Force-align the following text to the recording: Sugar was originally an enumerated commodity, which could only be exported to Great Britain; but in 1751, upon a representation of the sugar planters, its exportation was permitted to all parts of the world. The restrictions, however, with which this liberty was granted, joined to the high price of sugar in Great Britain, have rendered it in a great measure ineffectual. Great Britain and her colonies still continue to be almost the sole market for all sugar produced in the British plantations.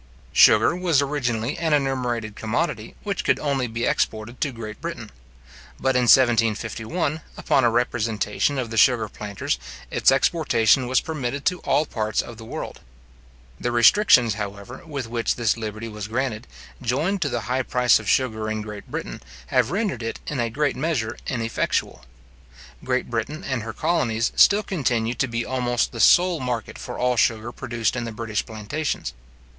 Sugar 0.33 0.75
was 0.75 0.99
originally 0.99 1.59
an 1.59 1.73
enumerated 1.73 2.35
commodity, 2.35 2.95
which 3.03 3.23
could 3.23 3.37
only 3.37 3.67
be 3.67 3.85
exported 3.85 4.41
to 4.41 4.51
Great 4.51 4.81
Britain; 4.81 5.11
but 5.79 5.95
in 5.95 6.05
1751, 6.09 7.21
upon 7.37 7.63
a 7.63 7.69
representation 7.69 8.57
of 8.57 8.71
the 8.71 8.77
sugar 8.77 9.07
planters, 9.07 9.59
its 9.91 10.11
exportation 10.11 10.87
was 10.87 11.01
permitted 11.01 11.45
to 11.45 11.59
all 11.59 11.85
parts 11.85 12.19
of 12.19 12.37
the 12.37 12.43
world. 12.45 12.79
The 13.59 13.71
restrictions, 13.71 14.33
however, 14.33 14.81
with 14.87 15.05
which 15.07 15.35
this 15.35 15.55
liberty 15.55 15.87
was 15.87 16.07
granted, 16.07 16.47
joined 16.81 17.21
to 17.21 17.29
the 17.29 17.41
high 17.41 17.61
price 17.61 17.99
of 17.99 18.09
sugar 18.09 18.49
in 18.49 18.63
Great 18.63 18.89
Britain, 18.89 19.21
have 19.53 19.69
rendered 19.69 20.01
it 20.01 20.19
in 20.25 20.39
a 20.39 20.49
great 20.49 20.75
measure 20.75 21.15
ineffectual. 21.27 22.05
Great 22.83 23.07
Britain 23.07 23.43
and 23.43 23.61
her 23.61 23.71
colonies 23.71 24.31
still 24.35 24.63
continue 24.63 25.13
to 25.13 25.27
be 25.27 25.45
almost 25.45 25.91
the 25.91 25.99
sole 25.99 26.39
market 26.39 26.79
for 26.79 26.97
all 26.97 27.17
sugar 27.17 27.51
produced 27.51 27.95
in 27.95 28.05
the 28.05 28.11
British 28.11 28.43
plantations. 28.43 29.13